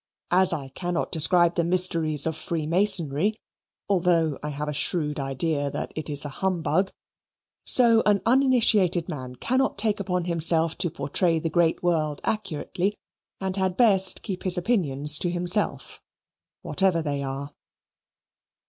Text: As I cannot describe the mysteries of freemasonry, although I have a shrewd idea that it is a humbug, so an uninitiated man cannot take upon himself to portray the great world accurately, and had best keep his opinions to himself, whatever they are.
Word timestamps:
As 0.31 0.51
I 0.51 0.69
cannot 0.69 1.11
describe 1.11 1.53
the 1.53 1.63
mysteries 1.63 2.25
of 2.25 2.35
freemasonry, 2.35 3.39
although 3.87 4.39
I 4.41 4.49
have 4.49 4.67
a 4.67 4.73
shrewd 4.73 5.19
idea 5.19 5.69
that 5.69 5.91
it 5.95 6.09
is 6.09 6.25
a 6.25 6.29
humbug, 6.41 6.91
so 7.67 8.01
an 8.07 8.19
uninitiated 8.25 9.07
man 9.07 9.35
cannot 9.35 9.77
take 9.77 9.99
upon 9.99 10.25
himself 10.25 10.75
to 10.79 10.89
portray 10.89 11.37
the 11.37 11.51
great 11.51 11.83
world 11.83 12.19
accurately, 12.23 12.97
and 13.39 13.55
had 13.57 13.77
best 13.77 14.23
keep 14.23 14.41
his 14.41 14.57
opinions 14.57 15.19
to 15.19 15.29
himself, 15.29 16.01
whatever 16.63 17.03
they 17.03 17.21
are. 17.21 17.53